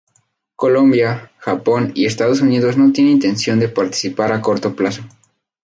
[0.55, 5.03] Colombia, Japón, y Estados Unidos no tienen intención de participar a corto plazo.